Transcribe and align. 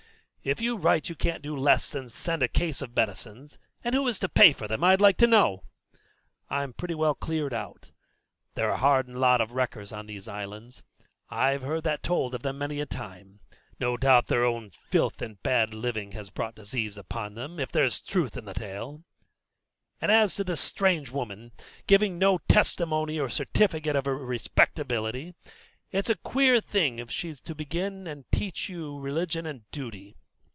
"If 0.43 0.59
you 0.59 0.75
write 0.75 1.07
you 1.07 1.13
can't 1.13 1.43
do 1.43 1.55
less 1.55 1.91
than 1.91 2.09
send 2.09 2.41
a 2.41 2.47
case 2.47 2.81
of 2.81 2.95
medicines, 2.95 3.59
and 3.83 3.93
who 3.93 4.07
is 4.07 4.17
to 4.17 4.27
pay 4.27 4.53
for 4.53 4.67
them, 4.67 4.83
I'd 4.83 4.99
like 4.99 5.17
to 5.17 5.27
know? 5.27 5.65
I'm 6.49 6.73
pretty 6.73 6.95
well 6.95 7.13
cleared 7.13 7.53
out. 7.53 7.91
They're 8.55 8.71
a 8.71 8.77
hardened 8.77 9.19
lot 9.19 9.39
of 9.39 9.51
wreckers 9.51 9.93
on 9.93 10.07
those 10.07 10.27
islands 10.27 10.81
I've 11.29 11.61
heard 11.61 11.83
that 11.83 12.01
told 12.01 12.33
of 12.33 12.41
them 12.41 12.57
many 12.57 12.79
a 12.79 12.87
time. 12.87 13.41
No 13.79 13.97
doubt 13.97 14.25
their 14.29 14.43
own 14.43 14.71
filth 14.89 15.21
and 15.21 15.39
bad 15.43 15.75
living 15.75 16.13
has 16.13 16.31
brought 16.31 16.55
disease 16.55 16.97
upon 16.97 17.35
them, 17.35 17.59
if 17.59 17.71
there's 17.71 17.99
truth 17.99 18.35
in 18.35 18.45
the 18.45 18.55
tale; 18.55 19.03
and 20.01 20.11
as 20.11 20.33
to 20.37 20.43
this 20.43 20.59
strange 20.59 21.11
woman, 21.11 21.51
giving 21.85 22.17
no 22.17 22.39
testimony 22.47 23.19
or 23.19 23.29
certificate 23.29 23.95
of 23.95 24.05
her 24.05 24.17
respectability, 24.17 25.35
it's 25.91 26.09
a 26.09 26.17
queer 26.17 26.59
thing 26.59 26.97
if 26.97 27.11
she's 27.11 27.39
to 27.41 27.53
begin 27.53 28.07
and 28.07 28.25
teach 28.31 28.67
you 28.69 28.97
religion 28.97 29.45
and 29.45 29.69
duty. 29.69 30.15